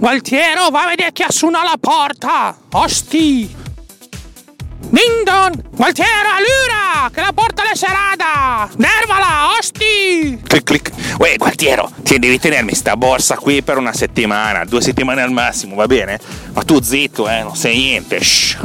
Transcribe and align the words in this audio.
Gualtiero, 0.00 0.70
va 0.70 0.84
a 0.84 0.88
vedere 0.90 1.10
chi 1.10 1.24
assuna 1.24 1.64
la 1.64 1.74
porta! 1.80 2.56
Osti! 2.70 3.52
Dindon! 4.78 5.70
Gualtiero, 5.72 6.28
allura! 6.30 7.10
Che 7.12 7.20
la 7.20 7.32
porta 7.34 7.68
è 7.68 7.74
serata! 7.74 8.70
Nervala, 8.76 9.56
osti! 9.58 10.40
Clic 10.46 10.62
clic. 10.62 10.92
Uè, 11.18 11.34
Gualtiero, 11.36 11.90
ti 12.04 12.20
devi 12.20 12.38
tenermi 12.38 12.76
sta 12.76 12.96
borsa 12.96 13.38
qui 13.38 13.60
per 13.64 13.76
una 13.76 13.92
settimana, 13.92 14.64
due 14.64 14.80
settimane 14.80 15.20
al 15.20 15.32
massimo, 15.32 15.74
va 15.74 15.86
bene? 15.86 16.20
Ma 16.52 16.62
tu 16.62 16.80
zitto, 16.80 17.28
eh, 17.28 17.42
non 17.42 17.56
sei 17.56 17.76
niente. 17.76 18.22
Shh. 18.22 18.56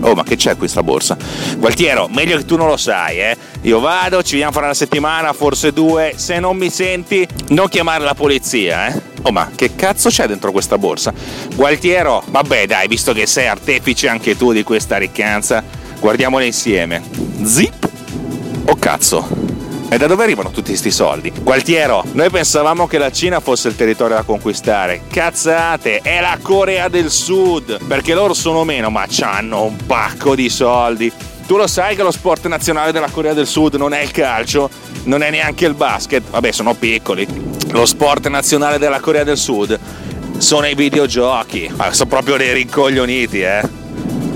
Oh, 0.00 0.14
ma 0.14 0.22
che 0.22 0.36
c'è 0.36 0.56
questa 0.56 0.82
borsa? 0.82 1.16
Gualtiero, 1.56 2.08
meglio 2.08 2.36
che 2.36 2.44
tu 2.44 2.56
non 2.56 2.68
lo 2.68 2.76
sai, 2.76 3.20
eh? 3.20 3.36
Io 3.62 3.80
vado, 3.80 4.22
ci 4.22 4.32
vediamo 4.32 4.52
fra 4.52 4.64
una 4.64 4.74
settimana, 4.74 5.32
forse 5.32 5.72
due. 5.72 6.12
Se 6.16 6.38
non 6.38 6.56
mi 6.56 6.70
senti, 6.70 7.26
non 7.48 7.68
chiamare 7.68 8.04
la 8.04 8.14
polizia, 8.14 8.88
eh? 8.88 9.02
Oh, 9.22 9.32
ma 9.32 9.50
che 9.54 9.74
cazzo 9.74 10.08
c'è 10.08 10.26
dentro 10.26 10.52
questa 10.52 10.78
borsa? 10.78 11.12
Gualtiero, 11.54 12.22
vabbè, 12.26 12.66
dai, 12.66 12.86
visto 12.86 13.12
che 13.12 13.26
sei 13.26 13.48
artefice 13.48 14.08
anche 14.08 14.36
tu 14.36 14.52
di 14.52 14.62
questa 14.62 14.96
riccanza, 14.96 15.64
guardiamola 15.98 16.44
insieme. 16.44 17.02
Zip! 17.42 17.88
Oh, 18.66 18.76
cazzo! 18.76 19.47
E 19.90 19.96
da 19.96 20.06
dove 20.06 20.22
arrivano 20.22 20.50
tutti 20.50 20.68
questi 20.68 20.90
soldi? 20.90 21.32
Gualtiero, 21.40 22.04
noi 22.12 22.28
pensavamo 22.28 22.86
che 22.86 22.98
la 22.98 23.10
Cina 23.10 23.40
fosse 23.40 23.68
il 23.68 23.74
territorio 23.74 24.16
da 24.16 24.22
conquistare. 24.22 25.00
Cazzate, 25.08 26.00
è 26.02 26.20
la 26.20 26.38
Corea 26.42 26.88
del 26.88 27.08
Sud. 27.10 27.82
Perché 27.86 28.12
loro 28.12 28.34
sono 28.34 28.64
meno, 28.64 28.90
ma 28.90 29.06
hanno 29.22 29.64
un 29.64 29.76
pacco 29.86 30.34
di 30.34 30.50
soldi. 30.50 31.10
Tu 31.46 31.56
lo 31.56 31.66
sai 31.66 31.96
che 31.96 32.02
lo 32.02 32.10
sport 32.10 32.46
nazionale 32.48 32.92
della 32.92 33.08
Corea 33.08 33.32
del 33.32 33.46
Sud 33.46 33.76
non 33.76 33.94
è 33.94 34.02
il 34.02 34.10
calcio, 34.10 34.68
non 35.04 35.22
è 35.22 35.30
neanche 35.30 35.64
il 35.64 35.72
basket. 35.72 36.22
Vabbè, 36.28 36.52
sono 36.52 36.74
piccoli. 36.74 37.26
Lo 37.70 37.86
sport 37.86 38.28
nazionale 38.28 38.76
della 38.76 39.00
Corea 39.00 39.24
del 39.24 39.38
Sud 39.38 39.78
sono 40.36 40.66
i 40.66 40.74
videogiochi. 40.74 41.72
Ma 41.74 41.94
sono 41.94 42.10
proprio 42.10 42.36
dei 42.36 42.52
rincoglioniti, 42.52 43.40
eh. 43.40 43.62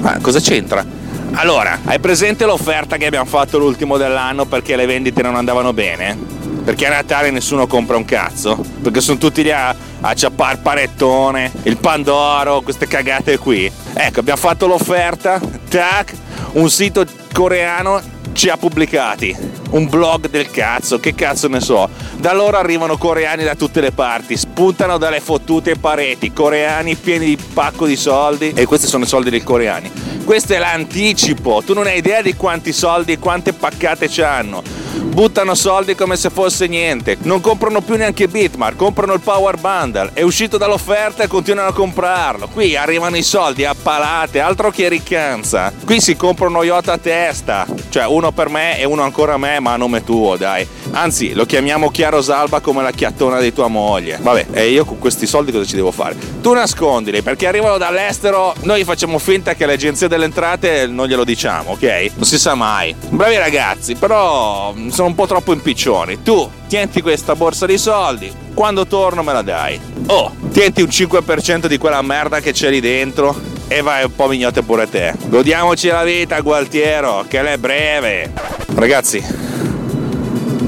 Ma 0.00 0.18
cosa 0.22 0.40
c'entra? 0.40 1.00
Allora, 1.34 1.80
hai 1.84 1.98
presente 1.98 2.44
l'offerta 2.44 2.96
che 2.96 3.06
abbiamo 3.06 3.24
fatto 3.24 3.58
l'ultimo 3.58 3.96
dell'anno 3.96 4.44
perché 4.44 4.76
le 4.76 4.86
vendite 4.86 5.22
non 5.22 5.34
andavano 5.34 5.72
bene? 5.72 6.16
Perché 6.64 6.86
a 6.86 6.90
Natale 6.90 7.30
nessuno 7.30 7.66
compra 7.66 7.96
un 7.96 8.04
cazzo? 8.04 8.62
Perché 8.82 9.00
sono 9.00 9.18
tutti 9.18 9.42
lì 9.42 9.50
a, 9.50 9.74
a 10.00 10.14
ciappare 10.14 10.58
panettone, 10.58 11.50
il 11.62 11.78
pandoro, 11.78 12.60
queste 12.60 12.86
cagate 12.86 13.38
qui. 13.38 13.70
Ecco, 13.94 14.20
abbiamo 14.20 14.38
fatto 14.38 14.66
l'offerta, 14.66 15.40
tac, 15.68 16.12
un 16.52 16.70
sito 16.70 17.04
coreano 17.32 18.00
ci 18.32 18.48
ha 18.48 18.56
pubblicati 18.56 19.51
un 19.72 19.88
blog 19.88 20.28
del 20.28 20.50
cazzo, 20.50 20.98
che 20.98 21.14
cazzo 21.14 21.48
ne 21.48 21.60
so. 21.60 21.88
Da 22.16 22.32
loro 22.32 22.56
arrivano 22.56 22.96
coreani 22.96 23.44
da 23.44 23.54
tutte 23.54 23.80
le 23.80 23.92
parti, 23.92 24.36
spuntano 24.36 24.98
dalle 24.98 25.20
fottute 25.20 25.76
pareti, 25.76 26.32
coreani 26.32 26.94
pieni 26.94 27.26
di 27.26 27.38
pacco 27.52 27.86
di 27.86 27.96
soldi 27.96 28.52
e 28.54 28.66
questi 28.66 28.86
sono 28.86 29.04
i 29.04 29.08
soldi 29.08 29.30
dei 29.30 29.42
coreani. 29.42 29.90
Questo 30.24 30.54
è 30.54 30.58
l'anticipo, 30.58 31.62
tu 31.64 31.74
non 31.74 31.86
hai 31.86 31.98
idea 31.98 32.22
di 32.22 32.34
quanti 32.34 32.72
soldi 32.72 33.12
e 33.12 33.18
quante 33.18 33.52
paccate 33.52 34.08
c'hanno. 34.08 34.81
Buttano 34.92 35.54
soldi 35.54 35.94
come 35.94 36.16
se 36.16 36.30
fosse 36.30 36.66
niente, 36.66 37.16
non 37.22 37.40
comprano 37.40 37.80
più 37.80 37.96
neanche 37.96 38.28
Bitmark, 38.28 38.76
comprano 38.76 39.12
il 39.12 39.20
Power 39.20 39.56
Bundle, 39.58 40.10
è 40.12 40.22
uscito 40.22 40.56
dall'offerta 40.56 41.22
e 41.22 41.26
continuano 41.26 41.68
a 41.68 41.72
comprarlo. 41.74 42.48
Qui 42.48 42.76
arrivano 42.76 43.16
i 43.16 43.22
soldi 43.22 43.64
a 43.64 43.74
palate, 43.74 44.40
altro 44.40 44.70
che 44.70 44.88
riccanza. 44.88 45.72
Qui 45.84 46.00
si 46.00 46.16
comprano 46.16 46.62
yacht 46.62 46.88
a 46.88 46.98
testa, 46.98 47.66
cioè 47.90 48.06
uno 48.06 48.32
per 48.32 48.48
me 48.48 48.78
e 48.78 48.84
uno 48.84 49.02
ancora 49.02 49.34
a 49.34 49.38
me, 49.38 49.60
ma 49.60 49.72
a 49.72 49.76
nome 49.76 50.02
tuo, 50.02 50.36
dai. 50.36 50.66
Anzi, 50.92 51.32
lo 51.32 51.46
chiamiamo 51.46 51.90
Chiaro 51.90 52.20
Salva 52.20 52.60
come 52.60 52.82
la 52.82 52.90
chiattona 52.90 53.40
di 53.40 53.52
tua 53.52 53.68
moglie. 53.68 54.18
Vabbè, 54.20 54.46
e 54.52 54.70
io 54.70 54.84
con 54.84 54.98
questi 54.98 55.26
soldi 55.26 55.52
cosa 55.52 55.64
ci 55.64 55.76
devo 55.76 55.90
fare? 55.90 56.16
Tu 56.40 56.52
nascondili, 56.52 57.22
perché 57.22 57.46
arrivano 57.46 57.78
dall'estero, 57.78 58.54
noi 58.62 58.84
facciamo 58.84 59.18
finta 59.18 59.54
che 59.54 59.66
l'agenzia 59.66 60.08
delle 60.08 60.24
entrate 60.24 60.86
non 60.86 61.06
glielo 61.06 61.24
diciamo, 61.24 61.72
ok? 61.72 62.10
Non 62.14 62.24
si 62.24 62.38
sa 62.38 62.54
mai. 62.54 62.94
Bravi 63.08 63.36
ragazzi, 63.36 63.94
però 63.94 64.72
sono 64.90 65.08
un 65.08 65.14
po' 65.14 65.26
troppo 65.26 65.52
impiccioni. 65.52 66.22
Tu 66.22 66.50
tienti 66.66 67.02
questa 67.02 67.36
borsa 67.36 67.66
di 67.66 67.78
soldi, 67.78 68.32
quando 68.54 68.86
torno 68.86 69.22
me 69.22 69.32
la 69.32 69.42
dai. 69.42 69.80
Oh, 70.06 70.34
tienti 70.50 70.82
un 70.82 70.88
5% 70.88 71.66
di 71.66 71.78
quella 71.78 72.02
merda 72.02 72.40
che 72.40 72.52
c'è 72.52 72.70
lì 72.70 72.80
dentro 72.80 73.38
e 73.68 73.80
vai 73.82 74.04
un 74.04 74.14
po' 74.14 74.28
mignotte 74.28 74.62
pure 74.62 74.88
te. 74.88 75.14
Godiamoci 75.26 75.88
la 75.88 76.04
vita, 76.04 76.40
Gualtiero, 76.40 77.24
che 77.28 77.42
l'è 77.42 77.56
breve. 77.58 78.32
Ragazzi, 78.74 79.24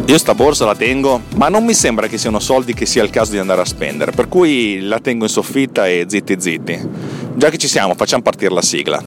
io 0.06 0.19
sta 0.19 0.34
borsa 0.34 0.66
la 0.66 0.75
tengo, 0.75 1.22
ma 1.36 1.48
non 1.48 1.64
mi 1.64 1.75
sembra 1.75 2.06
che 2.06 2.19
siano 2.19 2.38
soldi 2.38 2.75
che 2.75 2.86
sia 2.86 3.02
il 3.02 3.10
caso 3.10 3.32
di 3.32 3.38
andare 3.38 3.62
a 3.62 3.64
spendere, 3.64 4.12
per 4.12 4.28
cui 4.28 4.81
la 4.81 5.00
tengo 5.00 5.25
in 5.25 5.31
soffitta 5.31 5.88
e 5.88 6.04
zitti 6.06 6.36
zitti. 6.38 6.88
Già 7.34 7.48
che 7.48 7.56
ci 7.56 7.69
siamo, 7.69 7.94
facciamo 7.94 8.22
partire 8.22 8.52
la 8.52 8.62
sigla. 8.62 9.02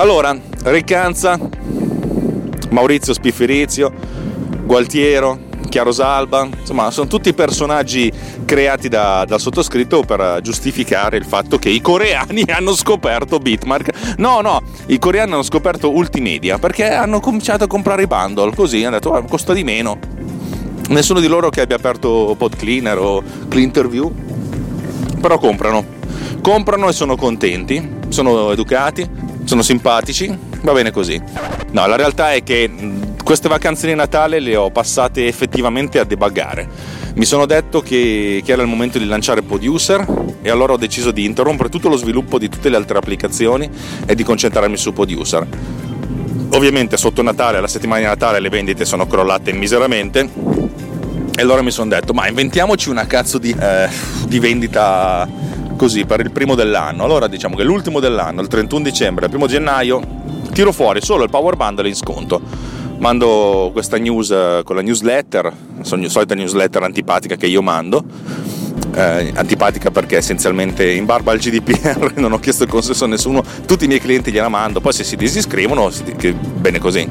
Allora, 0.00 0.34
Riccanza, 0.62 1.38
Maurizio 2.70 3.12
Spifferizio, 3.12 3.92
Gualtiero, 4.64 5.38
Chiaro 5.68 5.92
Salba, 5.92 6.48
insomma 6.58 6.90
sono 6.90 7.06
tutti 7.06 7.34
personaggi 7.34 8.10
creati 8.46 8.88
da, 8.88 9.26
dal 9.26 9.38
sottoscritto 9.38 10.02
per 10.04 10.38
giustificare 10.40 11.18
il 11.18 11.26
fatto 11.26 11.58
che 11.58 11.68
i 11.68 11.82
coreani 11.82 12.44
hanno 12.48 12.74
scoperto 12.74 13.40
Bitmark. 13.40 14.16
No, 14.16 14.40
no, 14.40 14.62
i 14.86 14.98
coreani 14.98 15.32
hanno 15.32 15.42
scoperto 15.42 15.90
Ultimedia 15.90 16.58
perché 16.58 16.90
hanno 16.90 17.20
cominciato 17.20 17.64
a 17.64 17.66
comprare 17.66 18.04
i 18.04 18.06
bundle, 18.06 18.54
così 18.54 18.82
hanno 18.82 18.96
detto 18.96 19.10
oh, 19.10 19.22
costa 19.24 19.52
di 19.52 19.64
meno. 19.64 19.98
Nessuno 20.88 21.20
di 21.20 21.26
loro 21.26 21.50
che 21.50 21.60
abbia 21.60 21.76
aperto 21.76 22.34
PodCleaner 22.38 22.96
o 22.96 23.22
CleanterView, 23.48 24.14
però 25.20 25.36
comprano. 25.36 25.98
Comprano 26.40 26.88
e 26.88 26.92
sono 26.94 27.16
contenti, 27.16 27.98
sono 28.08 28.50
educati, 28.50 29.28
sono 29.50 29.62
simpatici, 29.62 30.32
va 30.62 30.72
bene 30.72 30.92
così. 30.92 31.20
No, 31.72 31.84
la 31.88 31.96
realtà 31.96 32.34
è 32.34 32.44
che 32.44 32.70
queste 33.24 33.48
vacanze 33.48 33.88
di 33.88 33.96
Natale 33.96 34.38
le 34.38 34.54
ho 34.54 34.70
passate 34.70 35.26
effettivamente 35.26 35.98
a 35.98 36.04
debuggare. 36.04 36.68
Mi 37.14 37.24
sono 37.24 37.46
detto 37.46 37.80
che, 37.80 38.42
che, 38.44 38.52
era 38.52 38.62
il 38.62 38.68
momento 38.68 38.98
di 38.98 39.06
lanciare 39.06 39.42
Producer 39.42 40.06
e 40.40 40.50
allora 40.50 40.74
ho 40.74 40.76
deciso 40.76 41.10
di 41.10 41.24
interrompere 41.24 41.68
tutto 41.68 41.88
lo 41.88 41.96
sviluppo 41.96 42.38
di 42.38 42.48
tutte 42.48 42.68
le 42.68 42.76
altre 42.76 42.98
applicazioni 42.98 43.68
e 44.06 44.14
di 44.14 44.22
concentrarmi 44.22 44.76
su 44.76 44.92
Producer. 44.92 45.44
Ovviamente 46.52 46.96
sotto 46.96 47.20
Natale, 47.20 47.60
la 47.60 47.66
settimana 47.66 48.02
di 48.02 48.06
Natale, 48.06 48.38
le 48.38 48.50
vendite 48.50 48.84
sono 48.84 49.08
crollate 49.08 49.52
miseramente 49.52 50.30
e 51.36 51.42
allora 51.42 51.62
mi 51.62 51.72
sono 51.72 51.90
detto 51.90 52.12
ma 52.12 52.28
inventiamoci 52.28 52.88
una 52.88 53.04
cazzo 53.08 53.38
di, 53.38 53.52
eh, 53.58 53.88
di 54.28 54.38
vendita 54.38 55.28
così 55.80 56.04
per 56.04 56.20
il 56.20 56.30
primo 56.30 56.54
dell'anno. 56.54 57.04
Allora 57.04 57.26
diciamo 57.26 57.56
che 57.56 57.62
l'ultimo 57.62 58.00
dell'anno, 58.00 58.42
il 58.42 58.48
31 58.48 58.84
dicembre, 58.84 59.24
il 59.24 59.30
primo 59.30 59.46
gennaio, 59.46 60.02
tiro 60.52 60.72
fuori 60.72 61.00
solo 61.00 61.24
il 61.24 61.30
Power 61.30 61.56
Bundle 61.56 61.88
in 61.88 61.94
sconto 61.94 62.78
mando 62.98 63.70
questa 63.72 63.96
news 63.96 64.30
eh, 64.30 64.60
con 64.62 64.76
la 64.76 64.82
newsletter, 64.82 65.44
la 65.44 65.84
solita 65.84 66.34
newsletter 66.34 66.82
antipatica 66.82 67.36
che 67.36 67.46
io 67.46 67.62
mando. 67.62 68.04
Eh, 68.92 69.32
antipatica 69.34 69.90
perché 69.90 70.18
essenzialmente 70.18 70.90
in 70.90 71.06
barba 71.06 71.32
al 71.32 71.38
GDPR 71.38 72.12
non 72.20 72.32
ho 72.32 72.38
chiesto 72.40 72.64
il 72.64 72.68
consenso 72.68 73.04
a 73.04 73.08
nessuno, 73.08 73.42
tutti 73.64 73.84
i 73.84 73.86
miei 73.86 74.00
clienti 74.00 74.30
gliela 74.30 74.48
mando, 74.48 74.80
poi 74.80 74.92
se 74.92 75.02
si 75.02 75.16
disiscrivono, 75.16 75.90
bene 76.56 76.78
così. 76.78 77.08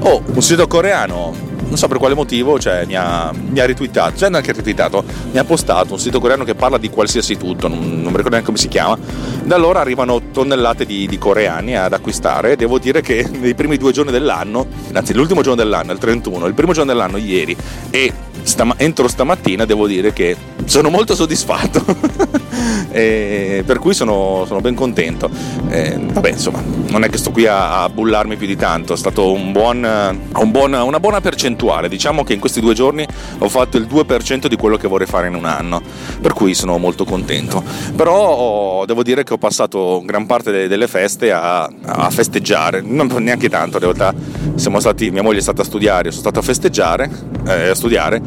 Oh, 0.00 0.22
un 0.26 0.42
sito 0.42 0.66
coreano 0.66 1.49
non 1.70 1.78
so 1.78 1.86
per 1.86 1.98
quale 1.98 2.14
motivo, 2.14 2.58
cioè, 2.58 2.84
mi, 2.84 2.96
ha, 2.96 3.32
mi 3.32 3.60
ha 3.60 3.64
retweetato, 3.64 4.16
cioè 4.16 4.28
non 4.28 4.38
anche 4.38 4.52
retweetato, 4.52 5.04
mi 5.30 5.38
ha 5.38 5.44
postato 5.44 5.92
un 5.92 6.00
sito 6.00 6.18
coreano 6.18 6.42
che 6.42 6.56
parla 6.56 6.78
di 6.78 6.90
qualsiasi 6.90 7.36
tutto, 7.36 7.68
non, 7.68 7.78
non 7.78 8.10
mi 8.10 8.16
ricordo 8.16 8.30
neanche 8.30 8.46
come 8.46 8.58
si 8.58 8.66
chiama. 8.66 8.98
Da 9.44 9.54
allora 9.54 9.78
arrivano 9.80 10.20
tonnellate 10.32 10.84
di, 10.84 11.06
di 11.06 11.16
coreani 11.16 11.76
ad 11.76 11.92
acquistare. 11.92 12.56
Devo 12.56 12.80
dire 12.80 13.00
che 13.02 13.24
nei 13.30 13.54
primi 13.54 13.76
due 13.76 13.92
giorni 13.92 14.10
dell'anno, 14.10 14.66
anzi 14.92 15.14
l'ultimo 15.14 15.42
giorno 15.42 15.62
dell'anno, 15.62 15.92
il 15.92 15.98
31, 15.98 16.46
il 16.46 16.54
primo 16.54 16.72
giorno 16.72 16.92
dell'anno 16.92 17.18
ieri 17.18 17.56
e 17.90 18.12
stam- 18.42 18.74
entro 18.76 19.06
stamattina 19.06 19.64
devo 19.64 19.86
dire 19.86 20.12
che 20.12 20.36
sono 20.70 20.88
molto 20.88 21.16
soddisfatto. 21.16 21.84
per 22.90 23.78
cui 23.78 23.94
sono, 23.94 24.44
sono, 24.46 24.60
ben 24.60 24.74
contento. 24.74 25.28
E, 25.68 25.98
vabbè, 25.98 26.30
insomma, 26.30 26.62
non 26.88 27.04
è 27.04 27.08
che 27.08 27.18
sto 27.18 27.30
qui 27.30 27.46
a, 27.46 27.82
a 27.82 27.88
bullarmi 27.88 28.36
più 28.36 28.46
di 28.46 28.56
tanto, 28.56 28.92
è 28.92 28.96
stato 28.96 29.32
un 29.32 29.52
buon, 29.52 29.82
un 29.82 30.50
buon, 30.50 30.72
una 30.72 31.00
buona 31.00 31.20
percentuale. 31.20 31.88
Diciamo 31.88 32.22
che 32.22 32.34
in 32.34 32.40
questi 32.40 32.60
due 32.60 32.74
giorni 32.74 33.06
ho 33.38 33.48
fatto 33.48 33.76
il 33.76 33.86
2% 33.90 34.46
di 34.46 34.56
quello 34.56 34.76
che 34.76 34.86
vorrei 34.86 35.06
fare 35.06 35.26
in 35.26 35.34
un 35.34 35.44
anno, 35.44 35.82
per 36.20 36.32
cui 36.32 36.54
sono 36.54 36.78
molto 36.78 37.04
contento. 37.04 37.62
Però 37.96 38.84
devo 38.86 39.02
dire 39.02 39.24
che 39.24 39.32
ho 39.32 39.38
passato 39.38 40.02
gran 40.04 40.26
parte 40.26 40.52
delle, 40.52 40.68
delle 40.68 40.86
feste 40.86 41.32
a, 41.32 41.68
a, 41.82 42.10
festeggiare, 42.10 42.80
non 42.80 43.08
neanche 43.18 43.48
tanto 43.48 43.76
in 43.76 43.82
realtà. 43.82 44.14
Siamo 44.54 44.78
stati, 44.80 45.10
mia 45.10 45.22
moglie 45.22 45.38
è 45.38 45.42
stata 45.42 45.62
a 45.62 45.64
studiare, 45.64 46.10
sono 46.10 46.22
stato 46.22 46.38
a 46.38 46.42
festeggiare, 46.42 47.10
eh, 47.46 47.68
a 47.70 47.74
studiare 47.74 48.20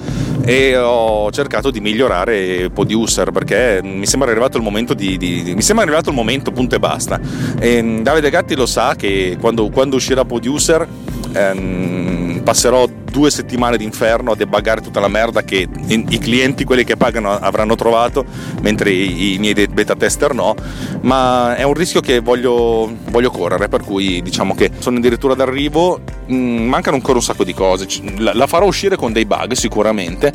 e 0.46 0.78
ho 0.78 1.32
cercato 1.32 1.72
di 1.72 1.80
migliorare 1.80 2.33
Producer 2.74 3.32
perché 3.32 3.80
mi 3.84 4.06
sembra 4.06 4.30
arrivato 4.30 4.58
il 4.58 4.64
momento 4.64 4.94
di, 4.94 5.18
di 5.18 5.54
mi 5.56 5.62
sembra 5.62 5.86
arrivato 5.86 6.10
il 6.10 6.16
momento 6.16 6.52
punto 6.52 6.76
e 6.76 6.80
basta. 6.80 7.20
E 7.60 8.00
Davide 8.02 8.30
Gatti 8.30 8.56
lo 8.56 8.66
sa 8.66 8.96
che 8.96 9.38
quando, 9.40 9.70
quando 9.70 9.96
uscirà 9.96 10.26
Producer 10.26 10.88
ehm, 11.34 12.42
passerò 12.44 12.88
due 13.14 13.30
settimane 13.30 13.78
d'inferno 13.78 14.32
a 14.32 14.36
debuggare 14.36 14.82
tutta 14.82 15.00
la 15.00 15.08
merda 15.08 15.44
che 15.44 15.68
i 15.88 16.18
clienti, 16.18 16.64
quelli 16.64 16.84
che 16.84 16.98
pagano, 16.98 17.32
avranno 17.32 17.76
trovato, 17.76 18.26
mentre 18.62 18.92
i, 18.92 19.38
miei 19.40 19.54
beta 19.68 19.96
tester 19.96 20.34
no. 20.34 20.56
Ma 21.02 21.56
è 21.56 21.62
un 21.64 21.74
rischio 21.74 22.02
che 22.02 22.20
voglio, 22.20 22.92
voglio 23.10 23.30
correre, 23.30 23.68
per 23.68 23.84
cui 23.84 24.22
diciamo 24.24 24.56
che 24.56 24.72
sono 24.80 24.98
addirittura 24.98 25.36
d'arrivo. 25.36 26.02
Mm, 26.32 26.68
mancano 26.68 26.96
ancora 26.96 27.18
un 27.18 27.24
sacco 27.24 27.44
di 27.44 27.54
cose. 27.54 27.86
La, 28.18 28.34
la, 28.34 28.48
farò 28.48 28.66
uscire 28.66 28.96
con 28.96 29.12
dei 29.12 29.26
bug 29.26 29.52
sicuramente, 29.54 30.34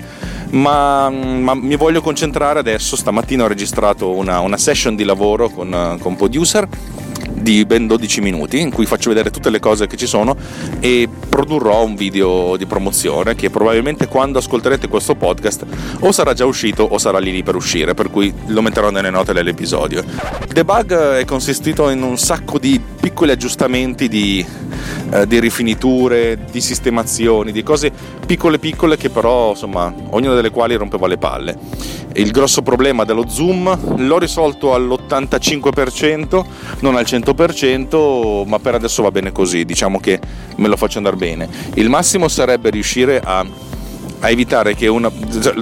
ma, 0.50 1.10
ma, 1.10 1.54
mi 1.54 1.74
voglio 1.74 2.00
concentrare 2.00 2.60
adesso. 2.60 2.94
Stamattina 2.94 3.44
ho 3.44 3.48
registrato 3.48 4.10
una, 4.10 4.38
una 4.38 4.56
session 4.56 4.94
di 4.94 5.04
lavoro 5.04 5.48
con, 5.48 5.98
con 6.00 6.14
Producer 6.14 6.68
di 7.32 7.64
ben 7.64 7.86
12 7.86 8.20
minuti 8.20 8.60
in 8.60 8.70
cui 8.70 8.86
faccio 8.86 9.08
vedere 9.08 9.30
tutte 9.30 9.50
le 9.50 9.60
cose 9.60 9.86
che 9.86 9.96
ci 9.96 10.06
sono 10.06 10.36
e 10.80 11.08
produrrò 11.38 11.85
un 11.85 11.94
video 11.94 12.56
di 12.56 12.67
promozione 12.67 13.37
che 13.37 13.49
probabilmente 13.49 14.08
quando 14.08 14.38
ascolterete 14.38 14.88
questo 14.88 15.14
podcast 15.14 15.64
o 16.00 16.11
sarà 16.11 16.32
già 16.32 16.44
uscito 16.44 16.82
o 16.82 16.99
sarà 16.99 17.20
lì 17.20 17.31
lì 17.31 17.44
per 17.44 17.55
uscire, 17.55 17.94
per 17.94 18.11
cui 18.11 18.35
lo 18.46 18.61
metterò 18.61 18.90
nelle 18.90 19.11
note 19.11 19.32
dell'episodio. 19.32 20.00
Il 20.00 20.52
debug 20.52 20.93
è 20.93 21.25
consistito 21.25 21.90
in 21.90 22.02
un 22.02 22.19
sacco 22.19 22.58
di 22.58 22.81
piccoli 23.00 23.31
aggiustamenti 23.31 24.08
di, 24.08 24.44
eh, 25.12 25.29
di 25.29 25.38
rifiniture, 25.38 26.40
di 26.50 26.61
sistemazioni, 26.61 27.52
di 27.52 27.62
cose 27.62 27.93
piccole 28.26 28.58
piccole 28.58 28.96
che 28.96 29.08
però 29.08 29.50
insomma 29.50 29.94
ognuna 30.11 30.35
delle 30.35 30.50
quali 30.50 30.75
rompeva 30.75 31.06
le 31.06 31.19
palle. 31.19 31.56
Il 32.14 32.32
grosso 32.32 32.62
problema 32.62 33.05
dello 33.05 33.29
zoom 33.29 33.96
l'ho 33.96 34.19
risolto 34.19 34.75
all'85%, 34.75 36.44
non 36.81 36.96
al 36.96 37.05
100%, 37.05 38.44
ma 38.44 38.58
per 38.58 38.75
adesso 38.75 39.02
va 39.05 39.12
bene 39.12 39.31
così, 39.31 39.64
diciamo 39.64 40.00
che 40.00 40.19
me 40.58 40.69
lo 40.69 40.76
faccio 40.76 40.99
andare 40.99 41.16
bene. 41.16 41.49
Il 41.75 41.88
massimo 41.88 42.28
sarebbe 42.28 42.70
riuscire 42.70 43.20
a 43.22 43.46
a 44.20 44.31
evitare 44.31 44.75
che 44.75 44.88
una. 44.88 45.10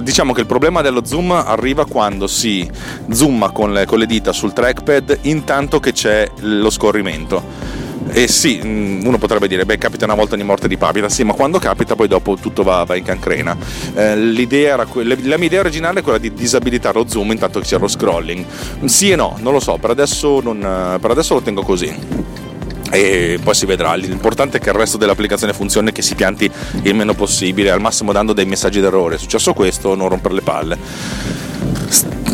Diciamo 0.01 0.33
che 0.33 0.41
il 0.41 0.47
problema 0.47 0.81
dello 0.81 1.05
zoom 1.05 1.31
arriva 1.31 1.85
quando 1.85 2.25
si 2.25 2.67
zooma 3.09 3.51
con 3.51 3.71
le, 3.71 3.85
con 3.85 3.99
le 3.99 4.07
dita 4.07 4.31
sul 4.31 4.51
trackpad 4.51 5.19
intanto 5.23 5.79
che 5.79 5.91
c'è 5.91 6.27
lo 6.39 6.71
scorrimento 6.71 7.87
e 8.09 8.27
sì, 8.27 8.59
mm, 8.63 9.05
uno 9.05 9.17
potrebbe 9.17 9.47
dire, 9.47 9.65
beh, 9.65 9.77
capita 9.77 10.05
una 10.05 10.15
volta 10.15 10.35
ogni 10.35 10.43
morte 10.43 10.67
di 10.67 10.77
papita, 10.77 11.09
sì, 11.09 11.23
ma 11.23 11.33
quando 11.33 11.59
capita 11.59 11.95
poi 11.95 12.07
dopo 12.07 12.35
tutto 12.35 12.63
va, 12.63 12.83
va 12.83 12.95
in 12.95 13.03
cancrena. 13.03 13.55
Eh, 13.93 14.47
que- 14.89 15.03
la 15.03 15.37
mia 15.37 15.45
idea 15.45 15.59
originale 15.59 15.99
è 15.99 16.03
quella 16.03 16.17
di 16.17 16.33
disabilitare 16.33 16.97
lo 16.97 17.07
zoom 17.07 17.31
intanto 17.31 17.59
che 17.59 17.65
c'è 17.65 17.77
lo 17.77 17.87
scrolling. 17.87 18.45
Sì 18.85 19.11
e 19.11 19.15
no, 19.15 19.37
non 19.39 19.53
lo 19.53 19.59
so, 19.59 19.77
per 19.77 19.89
adesso, 19.89 20.39
non, 20.41 20.59
per 20.99 21.11
adesso 21.11 21.33
lo 21.33 21.41
tengo 21.41 21.63
così 21.63 22.36
e 22.91 23.39
poi 23.43 23.53
si 23.53 23.65
vedrà. 23.65 23.95
L'importante 23.95 24.57
è 24.57 24.59
che 24.59 24.69
il 24.69 24.75
resto 24.75 24.97
dell'applicazione 24.97 25.53
funzioni 25.53 25.89
e 25.89 25.91
che 25.91 26.01
si 26.01 26.15
pianti 26.15 26.49
il 26.83 26.95
meno 26.95 27.13
possibile, 27.13 27.71
al 27.71 27.81
massimo 27.81 28.11
dando 28.11 28.33
dei 28.33 28.45
messaggi 28.45 28.79
d'errore. 28.79 29.15
È 29.15 29.19
successo 29.19 29.53
questo, 29.53 29.95
non 29.95 30.09
rompere 30.09 30.33
le 30.35 30.41
palle 30.41 32.25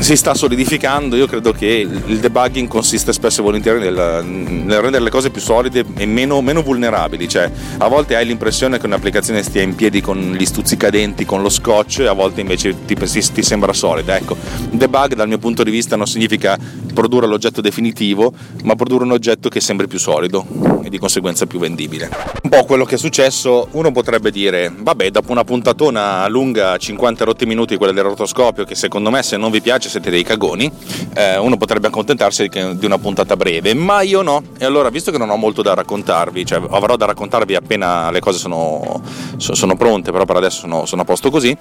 si 0.00 0.16
sta 0.16 0.34
solidificando. 0.34 1.16
Io 1.16 1.26
credo 1.26 1.52
che 1.52 1.66
il 1.66 2.18
debugging 2.18 2.68
consiste 2.68 3.12
spesso 3.12 3.40
e 3.40 3.44
volentieri 3.44 3.78
nel, 3.78 4.24
nel 4.24 4.80
rendere 4.80 5.04
le 5.04 5.10
cose 5.10 5.30
più 5.30 5.40
solide 5.40 5.84
e 5.96 6.06
meno, 6.06 6.40
meno, 6.40 6.62
vulnerabili. 6.62 7.28
Cioè, 7.28 7.50
a 7.78 7.88
volte 7.88 8.16
hai 8.16 8.26
l'impressione 8.26 8.78
che 8.78 8.86
un'applicazione 8.86 9.42
stia 9.42 9.62
in 9.62 9.74
piedi 9.74 10.00
con 10.00 10.34
gli 10.36 10.44
stuzzicadenti, 10.44 11.24
con 11.24 11.42
lo 11.42 11.48
scotch, 11.48 12.00
e 12.00 12.06
a 12.06 12.12
volte 12.12 12.40
invece 12.40 12.84
ti, 12.84 12.94
ti, 12.94 13.32
ti 13.32 13.42
sembra 13.42 13.72
solida. 13.72 14.16
Ecco, 14.16 14.36
debug 14.70 15.14
dal 15.14 15.28
mio 15.28 15.38
punto 15.38 15.62
di 15.62 15.70
vista 15.70 15.96
non 15.96 16.06
significa 16.06 16.58
produrre 16.92 17.26
l'oggetto 17.26 17.60
definitivo, 17.60 18.32
ma 18.64 18.74
produrre 18.74 19.04
un 19.04 19.12
oggetto 19.12 19.48
che 19.48 19.60
sembri 19.60 19.86
più 19.86 19.98
solido 19.98 20.71
e 20.84 20.88
di 20.88 20.98
conseguenza 20.98 21.46
più 21.46 21.58
vendibile. 21.58 22.10
Un 22.42 22.50
po' 22.50 22.64
quello 22.64 22.84
che 22.84 22.96
è 22.96 22.98
successo, 22.98 23.68
uno 23.72 23.92
potrebbe 23.92 24.30
dire, 24.30 24.72
vabbè, 24.74 25.10
dopo 25.10 25.32
una 25.32 25.44
puntatona 25.44 26.26
lunga 26.28 26.76
50 26.76 27.24
rotti 27.24 27.46
minuti, 27.46 27.76
quella 27.76 27.92
del 27.92 28.04
rotoscopio, 28.04 28.64
che 28.64 28.74
secondo 28.74 29.10
me 29.10 29.22
se 29.22 29.36
non 29.36 29.50
vi 29.50 29.60
piace 29.60 29.88
siete 29.88 30.10
dei 30.10 30.22
cagoni, 30.22 30.70
eh, 31.14 31.38
uno 31.38 31.56
potrebbe 31.56 31.88
accontentarsi 31.88 32.48
di 32.48 32.84
una 32.84 32.98
puntata 32.98 33.36
breve, 33.36 33.74
ma 33.74 34.02
io 34.02 34.22
no. 34.22 34.42
E 34.58 34.64
allora, 34.64 34.90
visto 34.90 35.10
che 35.10 35.18
non 35.18 35.30
ho 35.30 35.36
molto 35.36 35.62
da 35.62 35.74
raccontarvi, 35.74 36.44
cioè 36.44 36.62
avrò 36.70 36.96
da 36.96 37.06
raccontarvi 37.06 37.54
appena 37.54 38.10
le 38.10 38.20
cose 38.20 38.38
sono, 38.38 39.02
sono 39.36 39.76
pronte, 39.76 40.12
però 40.12 40.24
per 40.24 40.36
adesso 40.36 40.60
sono, 40.60 40.86
sono 40.86 41.02
a 41.02 41.04
posto 41.04 41.30
così, 41.30 41.56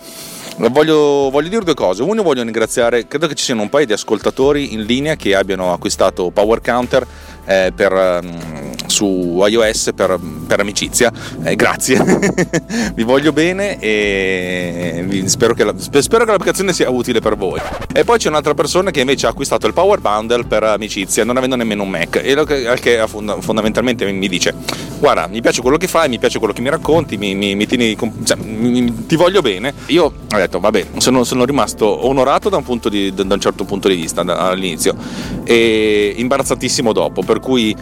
voglio, 0.70 1.30
voglio 1.30 1.50
dire 1.50 1.64
due 1.64 1.74
cose. 1.74 2.04
Uno, 2.04 2.24
voglio 2.24 2.44
ringraziare, 2.44 3.08
credo 3.08 3.28
che 3.28 3.36
ci 3.36 3.44
siano 3.44 3.62
un 3.62 3.70
paio 3.70 3.86
di 3.86 3.94
ascoltatori 3.94 4.74
in 4.74 4.84
linea 4.84 5.16
che 5.16 5.36
abbiano 5.36 5.74
acquistato 5.74 6.30
Power 6.30 6.62
Counter 6.62 7.06
eh, 7.46 7.72
per, 7.76 7.92
um, 7.92 8.61
su 8.92 9.44
iOS 9.48 9.92
per, 9.96 10.20
per 10.46 10.60
amicizia. 10.60 11.12
Eh, 11.44 11.56
grazie, 11.56 12.04
vi 12.94 13.04
voglio 13.04 13.32
bene 13.32 13.80
e 13.80 15.24
spero 15.26 15.54
che, 15.54 15.64
la, 15.64 15.74
spero 15.78 16.26
che, 16.26 16.32
l'applicazione 16.32 16.74
sia 16.74 16.90
utile 16.90 17.20
per 17.20 17.36
voi. 17.36 17.60
E 17.94 18.04
poi 18.04 18.20
c'è 18.20 18.28
un'altra 18.28 18.54
persona 18.54 18.92
che 18.92 19.00
invece 19.00 19.26
ha 19.26 19.30
acquistato 19.30 19.66
il 19.66 19.74
Power 19.74 20.00
Bundle 20.00 20.44
per 20.44 20.64
amicizia, 20.64 21.24
non 21.24 21.38
avendo 21.38 21.56
nemmeno 21.56 21.84
un 21.84 21.90
Mac, 21.90 22.22
e 22.24 22.34
lo 22.36 22.44
che, 22.44 23.06
fondamentalmente 23.08 24.10
mi 24.12 24.28
dice: 24.28 24.54
Guarda, 25.00 25.28
mi 25.28 25.42
piace 25.42 25.62
quello 25.62 25.78
che 25.78 25.88
fai, 25.88 26.10
mi 26.10 26.20
piace 26.20 26.38
quello 26.38 26.54
che 26.54 26.62
mi 26.62 26.70
racconti, 26.70 27.18
mi, 27.18 27.34
mi, 27.34 27.56
mi 27.56 27.66
tieni, 27.66 27.98
cioè, 28.24 28.38
mi, 28.38 29.06
ti 29.08 29.16
voglio 29.16 29.42
bene. 29.42 29.74
Io 29.88 30.04
ho 30.04 30.38
detto: 30.38 30.60
Vabbè, 30.60 30.88
sono, 30.98 31.24
sono 31.24 31.46
rimasto 31.46 32.06
onorato 32.06 32.50
da 32.50 32.58
un, 32.58 32.80
di, 32.90 33.14
da 33.14 33.34
un 33.34 33.40
certo 33.40 33.64
punto 33.64 33.88
di 33.88 33.96
vista 33.96 34.22
all'inizio 34.22 34.96
e 35.44 36.14
imbarazzatissimo 36.18 36.92
dopo. 36.92 37.24
Per 37.24 37.40
cui, 37.40 37.76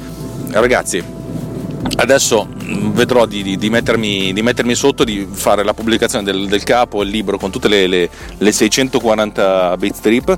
ragazzi, 0.52 1.04
adesso 1.98 2.48
vedrò 2.92 3.26
di, 3.26 3.44
di, 3.44 3.58
di, 3.58 3.70
mettermi, 3.70 4.34
di, 4.34 4.42
mettermi, 4.42 4.76
sotto, 4.76 5.04
di 5.04 5.28
fare 5.30 5.64
la 5.64 5.74
pubblicazione 5.74 6.24
del, 6.24 6.48
del 6.48 6.64
capo, 6.64 7.04
il 7.04 7.10
libro 7.10 7.38
con 7.38 7.52
tutte 7.52 7.68
le, 7.68 7.88
le, 7.88 8.10
le 8.38 8.52
640 8.52 9.78
bit 9.78 9.96
strip 9.96 10.38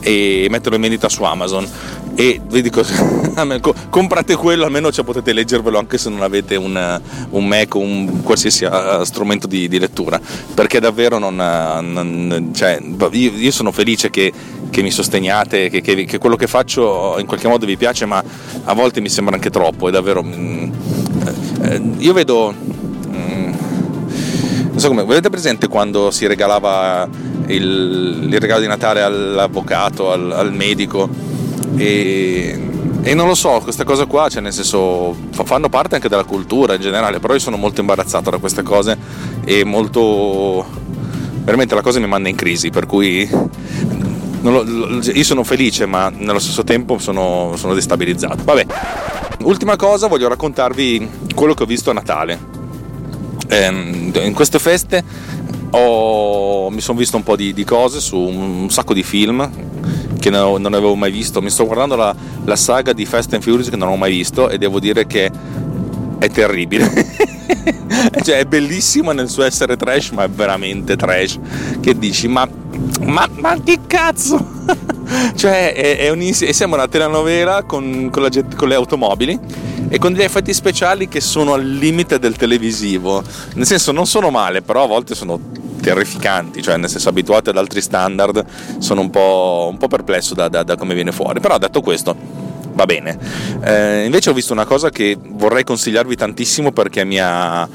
e 0.00 0.46
metterlo 0.50 0.74
in 0.74 0.82
vendita 0.82 1.08
su 1.08 1.22
Amazon 1.22 1.68
e 2.14 2.40
vi 2.46 2.60
dico 2.60 2.82
comprate 3.88 4.36
quello 4.36 4.64
almeno 4.64 4.92
cioè, 4.92 5.04
potete 5.04 5.32
leggervelo 5.32 5.78
anche 5.78 5.96
se 5.96 6.10
non 6.10 6.22
avete 6.22 6.56
un, 6.56 7.00
un 7.30 7.46
Mac 7.46 7.74
o 7.74 7.78
un 7.78 8.22
qualsiasi 8.22 8.64
uh, 8.64 9.02
strumento 9.04 9.46
di, 9.46 9.68
di, 9.68 9.78
lettura. 9.78 10.20
Perché 10.52 10.78
davvero 10.78 11.18
non, 11.18 11.36
non 11.36 12.50
cioè, 12.54 12.78
io, 13.12 13.30
io, 13.30 13.50
sono 13.50 13.72
felice 13.72 14.10
che, 14.10 14.32
che 14.70 14.82
mi 14.82 14.90
sosteniate 14.90 15.70
che, 15.70 15.80
che, 15.80 16.04
che, 16.04 16.18
quello 16.18 16.36
che 16.36 16.46
faccio 16.46 17.18
in 17.18 17.26
qualche 17.26 17.48
modo 17.48 17.64
vi 17.66 17.76
piace 17.76 18.04
ma 18.04 18.22
a 18.64 18.74
volte 18.74 19.00
mi 19.00 19.08
sembra 19.08 19.34
anche 19.34 19.50
troppo 19.50 19.88
è 19.88 19.90
davvero 19.90 20.22
mm, 20.22 20.72
eh, 21.62 21.82
io 21.98 22.12
vedo 22.12 22.54
mm, 22.54 23.52
non 24.70 24.78
so 24.78 24.88
come 24.88 25.02
avete 25.02 25.30
presente 25.30 25.68
quando 25.68 26.10
si 26.10 26.26
regalava 26.26 27.08
il, 27.46 28.28
il 28.30 28.40
regalo 28.40 28.60
di 28.60 28.66
Natale 28.66 29.02
all'avvocato 29.02 30.10
al, 30.10 30.30
al 30.30 30.52
medico 30.52 31.31
e, 31.76 32.58
e, 33.02 33.14
non 33.14 33.26
lo 33.26 33.34
so, 33.34 33.60
questa 33.62 33.84
cosa 33.84 34.06
qua, 34.06 34.28
cioè 34.28 34.42
nel 34.42 34.52
senso, 34.52 35.16
fanno 35.30 35.68
parte 35.68 35.94
anche 35.96 36.08
della 36.08 36.24
cultura 36.24 36.74
in 36.74 36.80
generale, 36.80 37.18
però 37.18 37.32
io 37.34 37.40
sono 37.40 37.56
molto 37.56 37.80
imbarazzato 37.80 38.30
da 38.30 38.38
queste 38.38 38.62
cose 38.62 38.96
e 39.44 39.64
molto... 39.64 40.64
veramente 41.44 41.74
la 41.74 41.82
cosa 41.82 41.98
mi 41.98 42.06
manda 42.06 42.28
in 42.28 42.36
crisi, 42.36 42.70
per 42.70 42.86
cui 42.86 43.28
lo, 44.42 44.64
io 45.00 45.24
sono 45.24 45.44
felice 45.44 45.86
ma 45.86 46.08
nello 46.08 46.40
stesso 46.40 46.64
tempo 46.64 46.98
sono, 46.98 47.54
sono 47.56 47.74
destabilizzato. 47.74 48.42
Vabbè, 48.44 48.66
ultima 49.42 49.76
cosa, 49.76 50.08
voglio 50.08 50.28
raccontarvi 50.28 51.08
quello 51.34 51.54
che 51.54 51.62
ho 51.62 51.66
visto 51.66 51.90
a 51.90 51.94
Natale. 51.94 52.60
Ehm, 53.48 54.12
in 54.22 54.32
queste 54.34 54.58
feste 54.58 55.04
ho, 55.70 56.70
mi 56.70 56.80
sono 56.80 56.98
visto 56.98 57.16
un 57.16 57.22
po' 57.22 57.36
di, 57.36 57.52
di 57.52 57.64
cose 57.64 58.00
su 58.00 58.16
un, 58.16 58.62
un 58.62 58.70
sacco 58.70 58.94
di 58.94 59.02
film 59.02 59.48
che 60.22 60.30
non, 60.30 60.64
avevo 60.66 60.94
mai 60.94 61.10
visto. 61.10 61.42
Mi 61.42 61.50
sto 61.50 61.66
guardando 61.66 61.96
la, 61.96 62.14
la, 62.44 62.54
saga 62.54 62.92
di 62.92 63.04
Fast 63.04 63.34
and 63.34 63.42
Furious 63.42 63.68
che 63.68 63.76
non 63.76 63.88
ho 63.88 63.96
mai 63.96 64.12
visto 64.12 64.48
e 64.48 64.56
devo 64.56 64.78
dire 64.78 65.04
che 65.04 65.28
è 66.18 66.28
terribile. 66.30 66.88
cioè 68.22 68.38
è 68.38 68.44
bellissima 68.44 69.12
nel 69.12 69.28
suo 69.28 69.42
essere 69.42 69.76
trash, 69.76 70.10
ma 70.10 70.22
è 70.22 70.28
veramente 70.28 70.94
trash. 70.94 71.40
Che 71.80 71.98
dici, 71.98 72.28
ma, 72.28 72.48
ma, 73.00 73.28
ma 73.34 73.60
che 73.64 73.80
cazzo? 73.84 74.62
cioè 75.34 75.74
è, 75.74 75.98
è 75.98 76.10
un, 76.10 76.22
sembra 76.32 76.82
una 76.82 76.88
telenovela 76.88 77.64
con, 77.64 78.08
con, 78.12 78.22
la, 78.22 78.28
con 78.56 78.68
le 78.68 78.74
automobili 78.76 79.38
e 79.88 79.98
con 79.98 80.12
degli 80.12 80.22
effetti 80.22 80.54
speciali 80.54 81.08
che 81.08 81.20
sono 81.20 81.54
al 81.54 81.66
limite 81.66 82.20
del 82.20 82.36
televisivo. 82.36 83.24
Nel 83.54 83.66
senso 83.66 83.90
non 83.90 84.06
sono 84.06 84.30
male, 84.30 84.62
però 84.62 84.84
a 84.84 84.86
volte 84.86 85.16
sono 85.16 85.40
terrificanti, 85.82 86.62
cioè 86.62 86.76
nel 86.76 86.88
senso 86.88 87.10
abituati 87.10 87.50
ad 87.50 87.58
altri 87.58 87.82
standard, 87.82 88.44
sono 88.78 89.02
un 89.02 89.10
po', 89.10 89.68
un 89.70 89.76
po 89.76 89.88
perplesso 89.88 90.34
da, 90.34 90.48
da, 90.48 90.62
da, 90.62 90.76
come 90.76 90.94
viene 90.94 91.12
fuori. 91.12 91.40
Però 91.40 91.58
detto 91.58 91.80
questo, 91.82 92.16
va 92.72 92.86
bene. 92.86 93.18
Eh, 93.62 94.04
invece 94.04 94.30
ho 94.30 94.32
visto 94.32 94.52
una 94.52 94.64
cosa 94.64 94.88
che 94.88 95.18
vorrei 95.20 95.64
consigliarvi 95.64 96.16
tantissimo 96.16 96.70
perché 96.72 97.04
mi 97.04 97.18
ha, 97.18 97.68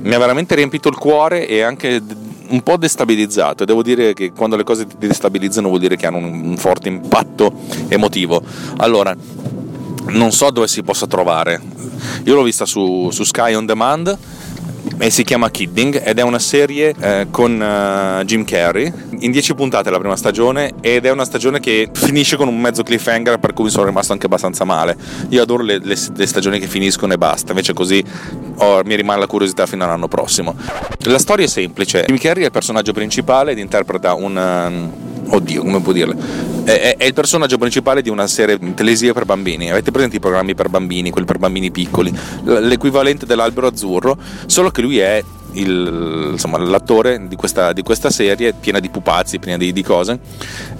mi 0.00 0.12
ha 0.14 0.18
veramente 0.18 0.54
riempito 0.54 0.88
il 0.88 0.96
cuore 0.96 1.46
e 1.46 1.62
anche 1.62 2.02
un 2.48 2.60
po' 2.62 2.76
destabilizzato. 2.76 3.64
Devo 3.64 3.82
dire 3.82 4.12
che 4.12 4.32
quando 4.32 4.56
le 4.56 4.64
cose 4.64 4.86
ti 4.86 5.06
destabilizzano 5.06 5.68
vuol 5.68 5.80
dire 5.80 5.96
che 5.96 6.06
hanno 6.06 6.18
un, 6.18 6.42
un 6.44 6.56
forte 6.56 6.88
impatto 6.88 7.52
emotivo. 7.88 8.42
Allora, 8.78 9.16
non 10.08 10.32
so 10.32 10.50
dove 10.50 10.66
si 10.66 10.82
possa 10.82 11.06
trovare. 11.06 11.60
Io 12.24 12.34
l'ho 12.34 12.42
vista 12.42 12.66
su, 12.66 13.08
su 13.10 13.22
Sky 13.22 13.54
On 13.54 13.64
Demand 13.64 14.18
e 15.02 15.10
si 15.10 15.24
chiama 15.24 15.50
Kidding 15.50 16.00
ed 16.04 16.20
è 16.20 16.22
una 16.22 16.38
serie 16.38 16.94
eh, 16.96 17.26
con 17.28 17.50
uh, 17.60 18.22
Jim 18.22 18.44
Carrey. 18.44 18.92
In 19.18 19.32
10 19.32 19.56
puntate 19.56 19.90
la 19.90 19.98
prima 19.98 20.14
stagione 20.14 20.74
ed 20.80 21.06
è 21.06 21.10
una 21.10 21.24
stagione 21.24 21.58
che 21.58 21.88
finisce 21.92 22.36
con 22.36 22.46
un 22.46 22.60
mezzo 22.60 22.84
cliffhanger 22.84 23.40
per 23.40 23.52
cui 23.52 23.68
sono 23.68 23.86
rimasto 23.86 24.12
anche 24.12 24.26
abbastanza 24.26 24.62
male. 24.62 24.96
Io 25.30 25.42
adoro 25.42 25.64
le, 25.64 25.80
le, 25.82 25.96
le 26.14 26.26
stagioni 26.26 26.60
che 26.60 26.68
finiscono 26.68 27.14
e 27.14 27.18
basta 27.18 27.50
invece 27.50 27.72
così 27.72 28.00
oh, 28.58 28.82
mi 28.84 28.94
rimane 28.94 29.18
la 29.18 29.26
curiosità 29.26 29.66
fino 29.66 29.82
all'anno 29.82 30.06
prossimo. 30.06 30.54
La 31.00 31.18
storia 31.18 31.46
è 31.46 31.48
semplice. 31.48 32.04
Jim 32.06 32.18
Carrey 32.18 32.42
è 32.44 32.46
il 32.46 32.52
personaggio 32.52 32.92
principale 32.92 33.50
ed 33.50 33.58
interpreta 33.58 34.14
un 34.14 34.36
um, 34.36 35.21
oddio, 35.28 35.62
come 35.62 35.80
può 35.80 35.92
dirle? 35.92 36.16
È, 36.64 36.96
è, 36.98 37.04
il 37.04 37.12
personaggio 37.12 37.58
principale 37.58 38.02
di 38.02 38.08
una 38.08 38.26
serie 38.26 38.58
televisiva 38.74 39.12
per 39.12 39.24
bambini. 39.24 39.70
Avete 39.70 39.90
presente 39.90 40.16
i 40.16 40.20
programmi 40.20 40.54
per 40.54 40.68
bambini, 40.68 41.10
quelli 41.10 41.26
per 41.26 41.38
bambini 41.38 41.70
piccoli? 41.70 42.12
L'equivalente 42.44 43.26
dell'albero 43.26 43.66
azzurro, 43.66 44.16
solo 44.46 44.70
che 44.70 44.80
lui 44.80 44.98
è 44.98 45.22
il, 45.54 46.30
insomma, 46.32 46.58
l'attore 46.58 47.26
di 47.26 47.36
questa, 47.36 47.72
di 47.72 47.82
questa, 47.82 48.10
serie, 48.10 48.52
piena 48.52 48.80
di 48.80 48.88
pupazzi, 48.88 49.38
piena 49.38 49.58
di, 49.58 49.72
di, 49.72 49.82
cose, 49.82 50.18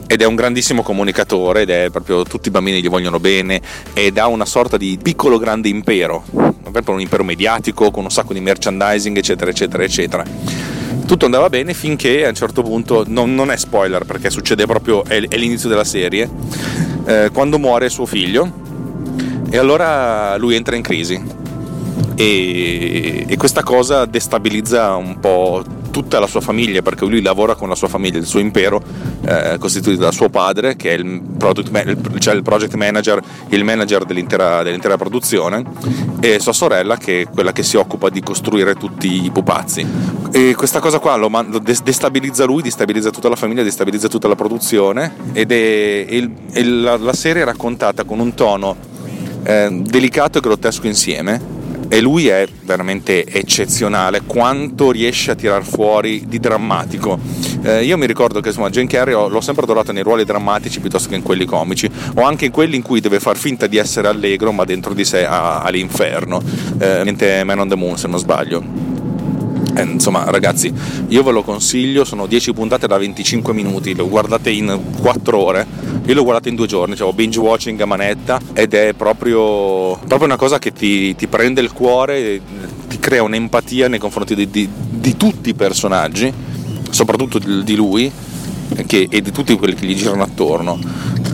ed 0.07 0.23
è 0.23 0.25
un 0.25 0.35
grandissimo 0.35 0.83
comunicatore, 0.83 1.63
ed 1.63 1.71
è 1.71 1.91
proprio 1.91 2.23
tutti 2.23 2.49
i 2.49 2.51
bambini 2.51 2.81
gli 2.81 2.89
vogliono 2.89 3.21
bene, 3.21 3.61
ed 3.93 4.19
ha 4.19 4.27
una 4.29 4.47
sorta 4.47 4.77
di 4.77 4.99
piccolo 5.03 5.39
grande 5.39 5.69
impero, 5.69 6.25
un 6.33 7.01
impero 7.01 7.25
mediatico 7.25 7.91
con 7.91 8.05
un 8.05 8.11
sacco 8.11 8.33
di 8.33 8.41
merchandising, 8.41 9.17
eccetera, 9.17 9.51
eccetera, 9.51 9.83
eccetera 9.83 10.82
tutto 11.07 11.25
andava 11.25 11.49
bene 11.49 11.75
finché 11.75 12.25
a 12.25 12.29
un 12.29 12.35
certo 12.35 12.63
punto, 12.63 13.05
non, 13.07 13.35
non 13.35 13.51
è 13.51 13.57
spoiler 13.57 14.05
perché 14.05 14.31
succede 14.31 14.67
proprio, 14.67 15.05
è, 15.05 15.21
è 15.29 15.37
l'inizio 15.37 15.69
della 15.69 15.85
serie, 15.85 16.29
eh, 17.05 17.31
quando 17.33 17.59
muore 17.59 17.89
suo 17.89 18.07
figlio 18.07 18.51
e 19.51 19.59
allora 19.59 20.37
lui 20.37 20.55
entra 20.55 20.77
in 20.77 20.83
crisi. 20.83 21.41
E, 22.15 23.25
e 23.27 23.37
questa 23.37 23.63
cosa 23.63 24.05
destabilizza 24.05 24.95
un 24.97 25.19
po' 25.19 25.65
tutta 25.93 26.19
la 26.19 26.27
sua 26.27 26.41
famiglia, 26.41 26.83
perché 26.83 27.05
lui 27.05 27.23
lavora 27.23 27.55
con 27.55 27.69
la 27.69 27.77
sua 27.77 27.87
famiglia, 27.87 28.19
il 28.19 28.27
suo 28.27 28.41
impero, 28.41 28.83
eh, 29.25 29.57
costituito 29.61 30.01
da 30.01 30.11
suo 30.11 30.29
padre, 30.29 30.75
che 30.75 30.91
è 30.91 30.95
il, 30.95 31.21
product, 31.39 32.19
cioè 32.19 32.35
il 32.35 32.43
project 32.43 32.75
manager, 32.75 33.21
il 33.51 33.63
manager 33.63 34.05
dell'intera, 34.05 34.63
dell'intera, 34.65 34.97
produzione, 34.97 35.63
e 36.21 36.41
sua 36.41 36.53
sorella, 36.53 36.97
che 36.97 37.21
è 37.21 37.29
quella 37.29 37.53
che 37.53 37.63
si 37.63 37.77
occupa 37.77 38.09
di 38.09 38.21
costruire 38.23 38.75
tutti 38.75 39.25
i 39.25 39.31
pupazzi. 39.31 39.87
E 40.33 40.55
questa 40.57 40.81
cosa 40.81 40.99
qua 40.99 41.15
lo, 41.15 41.29
lo 41.29 41.59
destabilizza 41.61 42.45
lui, 42.45 42.63
destabilizza 42.63 43.11
tutta 43.11 43.29
la 43.29 43.37
famiglia, 43.37 43.63
destabilizza 43.63 44.09
tutta 44.09 44.27
la 44.27 44.35
produzione, 44.35 45.13
ed 45.33 45.53
è 45.53 46.07
il, 46.09 46.31
il, 46.55 46.81
la, 46.81 46.97
la, 46.97 47.13
serie 47.13 47.43
è 47.43 47.45
raccontata 47.45 48.05
con 48.05 48.19
un 48.19 48.33
tono 48.35 48.75
eh, 49.45 49.69
delicato 49.71 50.39
e 50.39 50.41
grottesco 50.41 50.87
insieme 50.87 51.52
e 51.93 52.01
lui 52.01 52.27
è 52.29 52.49
veramente 52.63 53.27
eccezionale 53.27 54.23
quanto 54.25 54.91
riesce 54.91 55.33
a 55.33 55.35
tirar 55.35 55.63
fuori 55.63 56.25
di 56.27 56.41
drammatico. 56.41 57.19
Eh, 57.61 57.85
io 57.85 57.99
mi 57.99 58.07
ricordo 58.07 58.41
che 58.41 58.49
insomma, 58.49 58.71
Jane 58.71 58.87
Carrey 58.87 59.13
l'ho 59.13 59.41
sempre 59.43 59.65
adorata 59.65 59.93
nei 59.93 60.03
ruoli 60.03 60.25
drammatici 60.25 60.81
piuttosto 60.81 61.11
che 61.11 61.17
in 61.17 61.23
quelli 61.23 61.45
comici, 61.45 61.91
o 62.15 62.23
anche 62.23 62.47
in 62.47 62.51
quelli 62.51 62.77
in 62.77 62.83
cui 62.83 63.01
deve 63.01 63.21
far 63.21 63.37
finta 63.37 63.67
di 63.67 63.77
essere 63.77 64.09
allegro 64.09 64.53
ma 64.53 64.65
dentro 64.65 64.95
di 64.95 65.05
sé 65.05 65.27
ha, 65.27 65.61
ha 65.61 65.69
l'inferno. 65.69 66.43
Eh, 66.79 67.03
niente 67.03 67.45
Man 67.45 67.59
on 67.59 67.69
the 67.69 67.77
Moon 67.77 67.99
se 67.99 68.09
non 68.09 68.19
sbaglio. 68.19 68.92
Eh, 69.75 69.83
insomma, 69.83 70.25
ragazzi, 70.25 70.73
io 71.09 71.23
ve 71.23 71.33
lo 71.33 71.43
consiglio, 71.43 72.05
sono 72.05 72.27
10 72.27 72.53
puntate 72.53 72.87
da 72.87 72.99
25 72.99 73.55
minuti, 73.55 73.95
lo 73.95 74.09
guardate 74.09 74.51
in 74.51 74.79
4 75.01 75.39
ore. 75.39 75.67
Io 76.05 76.15
l'ho 76.15 76.25
guardato 76.25 76.49
in 76.49 76.57
due 76.57 76.67
giorni, 76.67 76.97
cioè 76.97 77.13
binge 77.13 77.39
watching 77.39 77.81
a 77.81 77.87
manetta 77.87 78.41
ed 78.53 78.75
è 78.75 78.93
proprio, 78.93 79.97
proprio 79.97 80.25
una 80.25 80.37
cosa 80.37 80.59
che 80.59 80.73
ti, 80.73 81.15
ti, 81.15 81.27
prende 81.27 81.61
il 81.61 81.73
cuore, 81.73 82.41
ti 82.89 82.99
crea 82.99 83.23
un'empatia 83.23 83.89
nei 83.89 83.99
confronti 83.99 84.35
di, 84.35 84.51
di, 84.51 84.69
di 84.91 85.17
tutti 85.17 85.51
i 85.51 85.55
personaggi, 85.55 86.33
soprattutto 86.91 87.39
di 87.39 87.75
lui 87.75 88.11
che, 88.87 89.07
e 89.09 89.23
di 89.23 89.31
tutti 89.31 89.57
quelli 89.57 89.75
che 89.75 89.87
gli 89.87 89.95
girano 89.95 90.23
attorno 90.23 90.79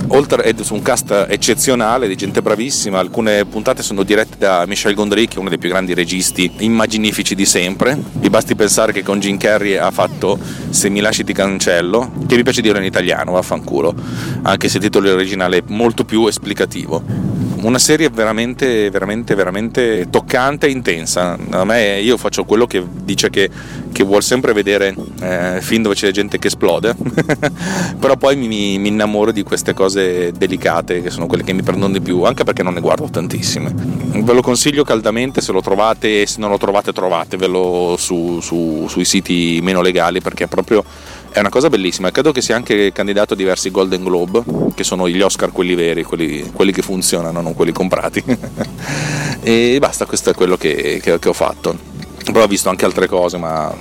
oltre 0.08 0.42
è 0.42 0.54
su 0.62 0.74
un 0.74 0.82
cast 0.82 1.26
eccezionale 1.28 2.08
di 2.08 2.16
gente 2.16 2.40
bravissima, 2.42 2.98
alcune 2.98 3.44
puntate 3.44 3.82
sono 3.82 4.02
dirette 4.02 4.36
da 4.38 4.64
Michel 4.66 4.94
Gondry 4.94 5.26
che 5.26 5.36
è 5.36 5.38
uno 5.38 5.48
dei 5.48 5.58
più 5.58 5.68
grandi 5.68 5.94
registi 5.94 6.50
immaginifici 6.58 7.34
di 7.34 7.44
sempre, 7.44 7.98
vi 8.12 8.30
basti 8.30 8.54
pensare 8.54 8.92
che 8.92 9.02
con 9.02 9.20
Jim 9.20 9.36
Carrey 9.36 9.76
ha 9.76 9.90
fatto 9.90 10.38
Se 10.70 10.88
mi 10.88 11.00
lasci 11.00 11.24
ti 11.24 11.32
cancello, 11.32 12.12
che 12.26 12.36
mi 12.36 12.42
piace 12.42 12.60
dire 12.60 12.78
in 12.78 12.84
italiano, 12.84 13.32
vaffanculo, 13.32 13.94
anche 14.42 14.68
se 14.68 14.78
il 14.78 14.84
titolo 14.84 15.12
originale 15.12 15.58
è 15.58 15.62
molto 15.66 16.04
più 16.04 16.26
esplicativo 16.26 17.47
una 17.62 17.78
serie 17.78 18.08
veramente, 18.08 18.90
veramente, 18.90 19.34
veramente 19.34 20.06
toccante 20.10 20.66
e 20.66 20.70
intensa. 20.70 21.36
A 21.50 21.64
me 21.64 22.00
io 22.00 22.16
faccio 22.16 22.44
quello 22.44 22.66
che 22.66 22.84
dice 23.02 23.30
che, 23.30 23.50
che 23.92 24.04
vuol 24.04 24.22
sempre 24.22 24.52
vedere 24.52 24.94
eh, 25.20 25.58
film 25.60 25.82
dove 25.82 25.94
c'è 25.94 26.10
gente 26.10 26.38
che 26.38 26.48
esplode, 26.48 26.94
però 27.98 28.16
poi 28.16 28.36
mi, 28.36 28.78
mi, 28.78 28.88
innamoro 28.88 29.32
di 29.32 29.42
queste 29.42 29.74
cose 29.74 30.32
delicate 30.32 31.02
che 31.02 31.10
sono 31.10 31.26
quelle 31.26 31.44
che 31.44 31.52
mi 31.52 31.62
prendono 31.62 31.92
di 31.92 32.00
più, 32.00 32.22
anche 32.22 32.44
perché 32.44 32.62
non 32.62 32.74
ne 32.74 32.80
guardo 32.80 33.08
tantissime. 33.10 33.74
Ve 33.74 34.32
lo 34.32 34.42
consiglio 34.42 34.84
caldamente 34.84 35.40
se 35.40 35.52
lo 35.52 35.60
trovate 35.60 36.22
e 36.22 36.26
se 36.26 36.40
non 36.40 36.50
lo 36.50 36.58
trovate 36.58 36.92
trovatevelo 36.92 37.96
su, 37.98 38.40
su, 38.40 38.86
sui 38.88 39.04
siti 39.04 39.60
meno 39.62 39.80
legali 39.80 40.20
perché 40.20 40.44
è 40.44 40.48
proprio 40.48 40.84
è 41.30 41.38
una 41.40 41.48
cosa 41.48 41.68
bellissima. 41.68 42.10
Credo 42.10 42.32
che 42.32 42.40
sia 42.40 42.56
anche 42.56 42.92
candidato 42.92 43.34
a 43.34 43.36
diversi 43.36 43.70
Golden 43.70 44.02
Globe, 44.02 44.42
che 44.74 44.84
sono 44.84 45.08
gli 45.08 45.20
Oscar 45.20 45.52
quelli 45.52 45.74
veri, 45.74 46.02
quelli, 46.02 46.50
quelli 46.52 46.72
che 46.72 46.82
funzionano, 46.82 47.40
non 47.40 47.54
quelli 47.54 47.72
comprati. 47.72 48.22
e 49.42 49.76
basta, 49.80 50.06
questo 50.06 50.30
è 50.30 50.34
quello 50.34 50.56
che, 50.56 51.00
che, 51.02 51.18
che, 51.18 51.28
ho 51.28 51.32
fatto. 51.32 51.76
Però 52.24 52.42
ho 52.42 52.48
visto 52.48 52.68
anche 52.68 52.84
altre 52.84 53.06
cose, 53.06 53.36
ma 53.36 53.74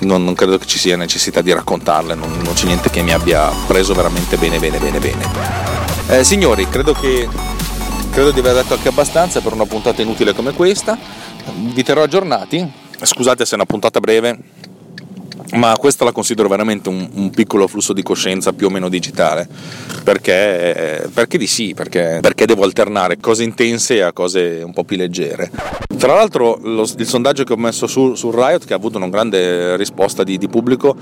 non, 0.00 0.24
non 0.24 0.34
credo 0.34 0.58
che 0.58 0.66
ci 0.66 0.78
sia 0.78 0.96
necessità 0.96 1.40
di 1.40 1.52
raccontarle, 1.52 2.14
non, 2.14 2.30
non, 2.42 2.54
c'è 2.54 2.66
niente 2.66 2.90
che 2.90 3.02
mi 3.02 3.12
abbia 3.12 3.50
preso 3.66 3.94
veramente 3.94 4.36
bene, 4.36 4.58
bene, 4.58 4.78
bene, 4.78 4.98
bene. 4.98 5.24
Eh, 6.08 6.24
signori, 6.24 6.68
credo 6.68 6.92
che 6.94 7.28
credo 8.10 8.30
di 8.30 8.40
aver 8.40 8.54
detto 8.54 8.74
anche 8.74 8.88
abbastanza 8.88 9.40
per 9.40 9.52
una 9.52 9.66
puntata 9.66 10.02
inutile 10.02 10.34
come 10.34 10.52
questa. 10.52 10.96
Vi 11.72 11.82
terrò 11.82 12.02
aggiornati. 12.02 12.86
Scusate 13.00 13.44
se 13.44 13.52
è 13.52 13.54
una 13.54 13.64
puntata 13.64 14.00
breve, 14.00 14.38
ma 15.52 15.76
questa 15.78 16.04
la 16.04 16.12
considero 16.12 16.48
veramente 16.48 16.88
un, 16.88 17.08
un, 17.14 17.30
piccolo 17.30 17.66
flusso 17.66 17.92
di 17.92 18.02
coscienza 18.02 18.52
più 18.52 18.66
o 18.66 18.70
meno 18.70 18.88
digitale. 18.88 19.48
Perché, 20.04 21.08
perché 21.12 21.38
di 21.38 21.46
sì, 21.46 21.74
perché, 21.74 22.18
perché, 22.20 22.46
devo 22.46 22.64
alternare 22.64 23.18
cose 23.18 23.44
intense 23.44 24.02
a 24.02 24.12
cose 24.12 24.62
un 24.64 24.72
po' 24.72 24.84
più 24.84 24.96
leggere. 24.96 25.50
Tra 25.96 26.14
l'altro 26.14 26.58
lo, 26.62 26.82
il 26.82 27.06
sondaggio 27.06 27.44
che 27.44 27.52
ho 27.52 27.56
messo 27.56 27.86
su, 27.86 28.14
sul 28.14 28.34
Riot, 28.34 28.64
che 28.64 28.72
ha 28.72 28.76
avuto 28.76 28.98
una 28.98 29.08
grande 29.08 29.76
risposta 29.76 30.22
di, 30.22 30.38
di 30.38 30.48
pubblico, 30.48 30.96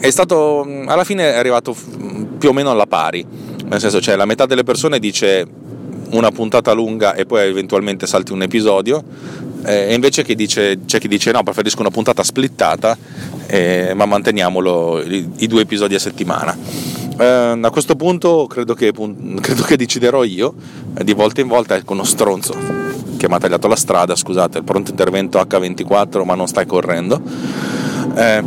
è 0.00 0.10
stato 0.10 0.66
alla 0.86 1.04
fine 1.04 1.32
è 1.32 1.36
arrivato 1.36 1.76
più 2.38 2.48
o 2.48 2.52
meno 2.52 2.70
alla 2.70 2.86
pari, 2.86 3.24
nel 3.64 3.80
senso 3.80 4.00
cioè 4.00 4.16
la 4.16 4.26
metà 4.26 4.46
delle 4.46 4.64
persone 4.64 4.98
dice 4.98 5.46
una 6.10 6.30
puntata 6.30 6.72
lunga 6.72 7.14
e 7.14 7.26
poi 7.26 7.46
eventualmente 7.48 8.06
salti 8.06 8.32
un 8.32 8.42
episodio, 8.42 9.02
eh, 9.68 9.92
invece 9.92 10.22
dice, 10.22 10.78
c'è 10.86 10.98
chi 10.98 11.08
dice 11.08 11.30
no, 11.30 11.42
preferisco 11.42 11.80
una 11.80 11.90
puntata 11.90 12.22
splittata, 12.22 12.96
eh, 13.46 13.92
ma 13.94 14.06
manteniamolo 14.06 15.02
i, 15.02 15.28
i, 15.36 15.46
due 15.46 15.60
episodi 15.60 15.94
a 15.94 15.98
settimana. 15.98 16.56
Eh, 17.18 17.58
a 17.60 17.70
questo 17.70 17.94
punto 17.94 18.46
credo 18.46 18.72
che, 18.72 18.92
credo 18.92 19.62
che 19.64 19.76
deciderò 19.76 20.24
io, 20.24 20.54
eh, 20.96 21.04
di 21.04 21.12
volta 21.12 21.42
in 21.42 21.48
volta, 21.48 21.76
ecco 21.76 21.92
uno 21.92 22.04
stronzo 22.04 22.54
che 23.18 23.28
mi 23.28 23.34
ha 23.34 23.38
tagliato 23.38 23.68
la 23.68 23.76
strada, 23.76 24.16
scusate, 24.16 24.56
il 24.56 24.64
pronto 24.64 24.90
intervento 24.90 25.38
H24, 25.38 26.24
ma 26.24 26.34
non 26.34 26.48
stai 26.48 26.64
correndo. 26.64 27.20
Eh, 28.16 28.42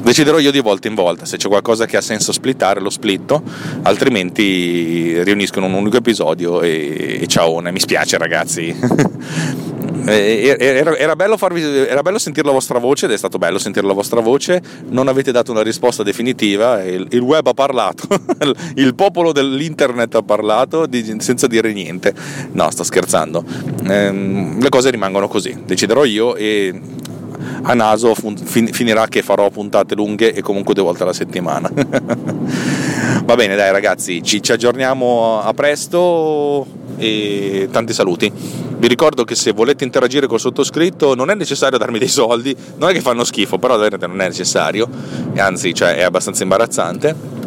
deciderò 0.00 0.38
io 0.38 0.50
di 0.50 0.60
volta 0.60 0.88
in 0.88 0.94
volta, 0.94 1.26
se 1.26 1.36
c'è 1.36 1.48
qualcosa 1.48 1.84
che 1.84 1.98
ha 1.98 2.00
senso 2.00 2.32
splittare 2.32 2.80
lo 2.80 2.88
splitto, 2.88 3.42
altrimenti 3.82 5.22
riuniscono 5.22 5.66
un 5.66 5.74
unico 5.74 5.98
episodio 5.98 6.62
e, 6.62 7.18
e 7.20 7.26
ciao, 7.26 7.60
mi 7.60 7.80
spiace 7.80 8.16
ragazzi. 8.16 8.74
Eh, 10.06 10.56
era, 10.58 10.96
era, 10.96 11.16
bello 11.16 11.36
farvi, 11.36 11.62
era, 11.62 12.02
bello 12.02 12.18
sentire 12.18 12.46
la 12.46 12.52
vostra 12.52 12.78
voce 12.78 13.06
ed 13.06 13.12
è 13.12 13.16
stato 13.16 13.38
bello 13.38 13.58
sentire 13.58 13.86
la 13.86 13.92
vostra 13.92 14.20
voce. 14.20 14.62
Non 14.88 15.08
avete 15.08 15.32
dato 15.32 15.50
una 15.50 15.62
risposta 15.62 16.02
definitiva. 16.02 16.82
Il, 16.82 17.06
il 17.10 17.20
web 17.20 17.46
ha 17.46 17.54
parlato, 17.54 18.06
il 18.76 18.94
popolo 18.94 19.32
dell'internet 19.32 20.14
ha 20.14 20.22
parlato 20.22 20.86
di, 20.86 21.16
senza 21.20 21.46
dire 21.46 21.72
niente. 21.72 22.14
No, 22.52 22.70
sto 22.70 22.82
scherzando. 22.82 23.44
Eh, 23.88 24.56
le 24.60 24.68
cose 24.68 24.90
rimangono 24.90 25.28
così. 25.28 25.62
Deciderò 25.64 26.04
io 26.04 26.34
e 26.36 26.80
a 27.62 27.74
naso 27.74 28.14
fin, 28.14 28.66
finirà 28.68 29.06
che 29.06 29.22
farò 29.22 29.48
puntate 29.50 29.94
lunghe 29.94 30.32
e 30.32 30.42
comunque 30.42 30.74
due 30.74 30.84
volte 30.84 31.02
alla 31.02 31.12
settimana. 31.12 31.70
Va 33.24 33.34
bene, 33.36 33.56
dai 33.56 33.72
ragazzi, 33.72 34.22
ci, 34.22 34.42
ci 34.42 34.52
aggiorniamo 34.52 35.40
a 35.40 35.52
presto 35.54 36.66
e 36.96 37.68
tanti 37.70 37.92
saluti. 37.92 38.30
Vi 38.76 38.88
ricordo 38.88 39.24
che 39.24 39.34
se 39.34 39.52
volete 39.52 39.84
interagire 39.84 40.26
col 40.26 40.40
sottoscritto 40.40 41.14
non 41.14 41.30
è 41.30 41.34
necessario 41.34 41.78
darmi 41.78 41.98
dei 41.98 42.08
soldi, 42.08 42.54
non 42.76 42.90
è 42.90 42.92
che 42.92 43.00
fanno 43.00 43.24
schifo, 43.24 43.58
però 43.58 43.76
non 43.76 44.20
è 44.20 44.26
necessario, 44.26 44.88
anzi 45.36 45.72
cioè, 45.74 45.96
è 45.96 46.02
abbastanza 46.02 46.42
imbarazzante. 46.42 47.42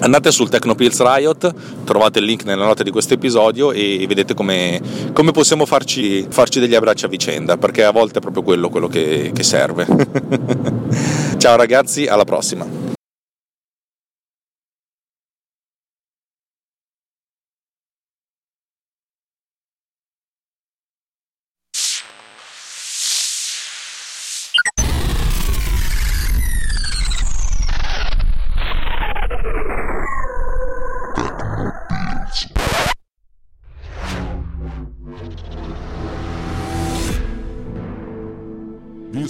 Andate 0.00 0.30
sul 0.30 0.48
Tecnopills 0.48 1.02
Riot, 1.02 1.52
trovate 1.82 2.20
il 2.20 2.24
link 2.24 2.44
nella 2.44 2.64
nota 2.64 2.84
di 2.84 2.90
questo 2.90 3.14
episodio 3.14 3.72
e 3.72 4.04
vedete 4.06 4.32
come, 4.32 4.80
come 5.12 5.32
possiamo 5.32 5.66
farci, 5.66 6.24
farci, 6.28 6.60
degli 6.60 6.76
abbracci 6.76 7.04
a 7.04 7.08
vicenda, 7.08 7.56
perché 7.56 7.82
a 7.82 7.90
volte 7.90 8.18
è 8.18 8.20
proprio 8.20 8.44
quello, 8.44 8.68
quello 8.68 8.86
che, 8.86 9.32
che 9.34 9.42
serve. 9.42 9.86
Ciao 11.38 11.56
ragazzi, 11.56 12.06
alla 12.06 12.24
prossima! 12.24 12.87